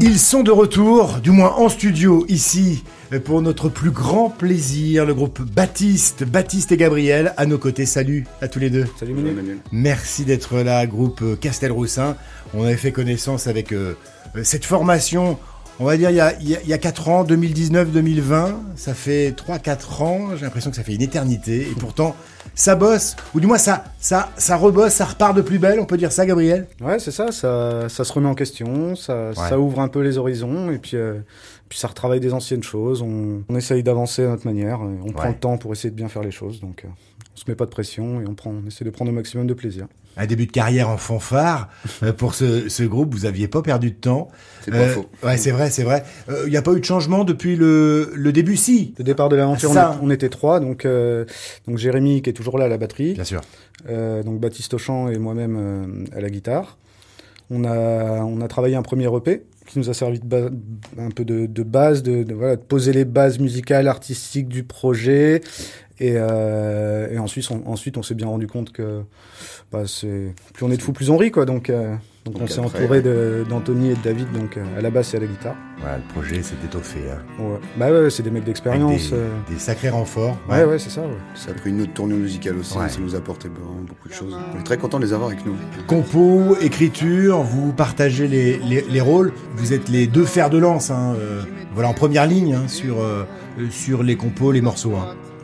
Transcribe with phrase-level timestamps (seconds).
[0.00, 2.84] Ils sont de retour, du moins en studio ici,
[3.24, 7.86] pour notre plus grand plaisir, le groupe Baptiste, Baptiste et Gabriel à nos côtés.
[7.86, 8.86] Salut à tous les deux.
[8.98, 9.58] Salut Manuel.
[9.72, 12.16] Merci d'être là, groupe Castelroussin.
[12.54, 13.94] On avait fait connaissance avec euh,
[14.42, 15.38] cette formation,
[15.80, 18.52] on va dire il y a, il y a 4 ans, 2019-2020.
[18.76, 21.62] Ça fait 3-4 ans, j'ai l'impression que ça fait une éternité.
[21.62, 22.14] Et pourtant,
[22.54, 25.86] ça bosse, ou du moins ça, ça, ça rebosse, ça repart de plus belle, on
[25.86, 26.66] peut dire ça, Gabriel?
[26.80, 30.18] Ouais, c'est ça, ça, ça se remet en question, ça, ça ouvre un peu les
[30.18, 31.20] horizons, et puis, euh,
[31.68, 35.28] puis ça retravaille des anciennes choses, on, on essaye d'avancer à notre manière, on prend
[35.28, 36.88] le temps pour essayer de bien faire les choses, donc euh,
[37.34, 39.46] on se met pas de pression et on, prend, on essaie de prendre au maximum
[39.46, 41.68] de plaisir un début de carrière en fanfare
[42.02, 43.14] euh, pour ce, ce, groupe.
[43.14, 44.28] Vous aviez pas perdu de temps.
[44.62, 45.06] C'est pas euh, faux.
[45.22, 46.04] Ouais, c'est vrai, c'est vrai.
[46.28, 48.94] Il euh, n'y a pas eu de changement depuis le, le début, si?
[48.98, 50.60] Le départ de l'aventure, on, on, était trois.
[50.60, 51.24] Donc, euh,
[51.66, 53.14] donc Jérémy qui est toujours là à la batterie.
[53.14, 53.40] Bien sûr.
[53.88, 56.78] donc Baptiste Auchan et moi-même à la guitare.
[57.52, 60.52] On a, on a travaillé un premier EP qui nous a servi de
[60.98, 64.62] un peu de, de base, de, de, voilà, de poser les bases musicales, artistiques du
[64.64, 65.42] projet.
[66.00, 69.02] Et, euh, et ensuite, on, ensuite, on s'est bien rendu compte que
[69.70, 71.44] bah, c'est plus on est de fou, plus on rit, quoi.
[71.44, 73.02] Donc, euh, donc, on s'est entouré
[73.48, 75.56] d'Anthony et de David, donc euh, à la basse et à la guitare.
[75.84, 77.00] Ouais, le projet s'est étoffé.
[77.10, 77.42] Hein.
[77.42, 77.58] Ouais.
[77.76, 79.10] Bah ouais, c'est des mecs d'expérience.
[79.10, 79.28] Des, euh...
[79.50, 80.38] des, sacrés renforts.
[80.48, 81.02] Ouais, ouais, c'est ça.
[81.02, 81.08] Ouais.
[81.34, 82.72] Ça a pris une autre tournure musicale aussi.
[82.72, 84.34] Ça nous a apporté beaucoup de choses.
[84.54, 85.54] On est très content de les avoir avec nous.
[85.86, 89.32] Compo, écriture, vous partagez les, les, les rôles.
[89.56, 90.90] Vous êtes les deux fers de lance.
[90.90, 91.42] Hein, euh,
[91.74, 92.96] voilà, en première ligne hein, sur,
[93.70, 94.94] sur les compos, les morceaux.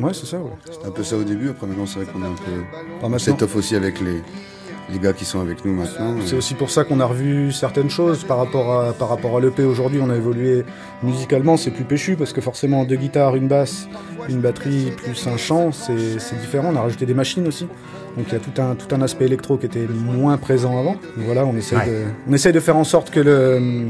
[0.00, 0.50] Ouais, c'est ça, ouais.
[0.70, 3.18] C'était un peu ça au début, après maintenant c'est vrai qu'on est un peu en
[3.18, 4.22] set-off aussi avec les,
[4.92, 6.16] les gars qui sont avec nous maintenant.
[6.24, 9.40] C'est aussi pour ça qu'on a revu certaines choses par rapport à, par rapport à
[9.40, 9.64] l'EP.
[9.64, 10.64] Aujourd'hui, on a évolué
[11.02, 13.88] musicalement, c'est plus péchu parce que forcément deux guitares, une basse,
[14.28, 16.70] une batterie plus un chant, c'est différent.
[16.72, 17.66] On a rajouté des machines aussi.
[18.16, 20.92] Donc il y a tout un, tout un aspect électro qui était moins présent avant.
[20.92, 21.86] Donc voilà, on essaie, ouais.
[21.86, 23.88] de, on essaie de faire en sorte que le,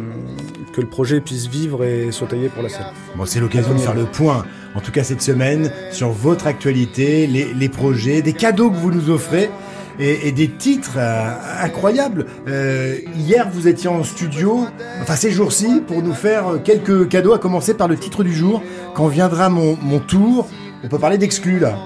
[0.73, 2.87] que le projet puisse vivre et soit taillé pour la scène.
[3.17, 4.45] Bon, c'est l'occasion de faire le point,
[4.77, 8.93] en tout cas cette semaine, sur votre actualité, les, les projets, des cadeaux que vous
[8.93, 9.51] nous offrez.
[9.99, 11.33] Et, et, des titres euh,
[11.63, 12.27] incroyables.
[12.49, 14.67] Euh, hier, vous étiez en studio,
[15.01, 18.63] enfin ces jours-ci, pour nous faire quelques cadeaux, à commencer par le titre du jour.
[18.95, 20.49] Quand viendra mon, mon tour,
[20.85, 21.79] on peut parler d'exclus là.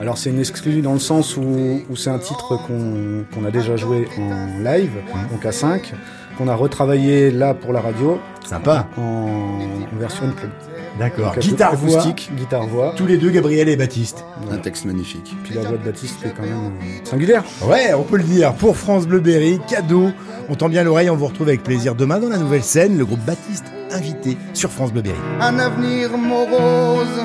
[0.00, 3.50] Alors c'est une exclue dans le sens où, où c'est un titre qu'on qu a
[3.52, 5.32] déjà joué en live, mmh.
[5.32, 5.94] donc à 5,
[6.36, 8.18] qu'on a retravaillé là pour la radio.
[8.44, 8.88] Sympa.
[8.98, 10.50] En, en version de club.
[10.98, 11.36] D'accord.
[11.38, 12.38] Guitare acoustique, voix.
[12.38, 12.94] guitare voix.
[12.96, 14.24] Tous les deux, Gabriel et Baptiste.
[14.40, 14.56] Voilà.
[14.56, 15.34] Un texte magnifique.
[15.44, 17.44] Puis la voix de Baptiste est quand même euh, singulière.
[17.62, 18.54] Ouais, on peut le dire.
[18.54, 20.10] Pour France Bleu Berry, cadeau.
[20.48, 23.04] On tend bien l'oreille, on vous retrouve avec plaisir demain dans la nouvelle scène, le
[23.04, 25.16] groupe Baptiste invité sur France Bleu Berry.
[25.40, 27.20] Un avenir morose,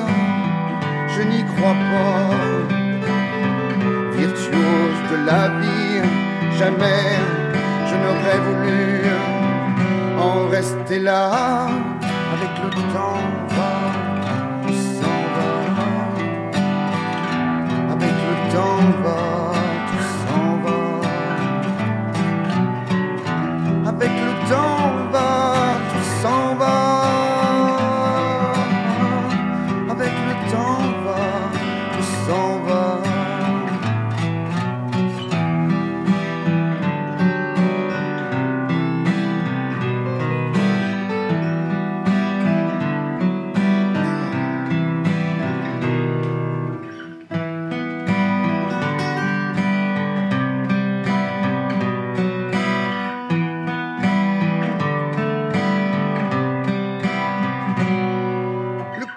[1.08, 2.30] je n'y crois pas.
[4.16, 6.08] Virtuose de la vie,
[6.58, 7.16] jamais
[7.88, 9.02] je n'aurais voulu
[10.18, 11.68] en rester là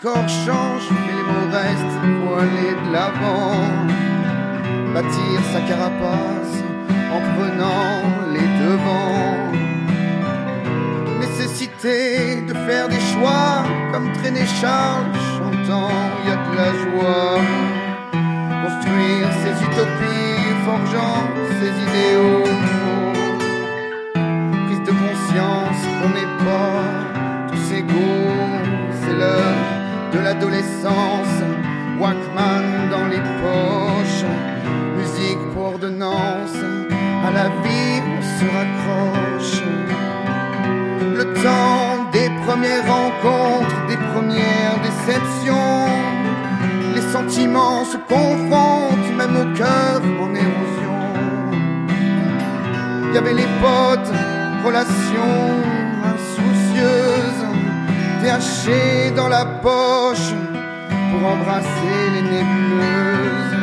[0.05, 1.97] corps change, mais les mots restent,
[2.41, 3.57] aller de l'avant,
[4.93, 6.55] bâtir sa carapace
[7.15, 7.93] en prenant
[8.35, 9.51] les devants.
[11.19, 15.89] Nécessité de faire des choix, comme traîner Charles chantant,
[16.27, 17.39] y a de la joie.
[18.63, 20.34] Construire ses utopies,
[30.85, 31.43] l'adolescence,
[31.99, 34.25] Walkman dans les poches,
[34.97, 36.59] musique pour ordonnance,
[37.25, 39.63] à la vie on se raccroche.
[41.15, 45.87] Le temps des premières rencontres, des premières déceptions,
[46.93, 50.97] les sentiments se confrontent, même au cœur en érosion.
[53.07, 54.13] Il y avait les potes,
[54.65, 55.45] relations
[56.13, 57.45] insoucieuses.
[58.27, 60.33] Haché dans la poche
[61.19, 63.57] pour embrasser les nébuleuses.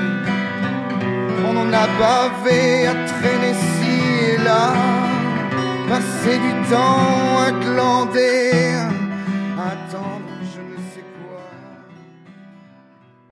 [1.49, 4.72] On en a bavé à traîner ci et là,
[5.88, 8.75] passer du temps à glander,
[9.70, 10.31] attendre.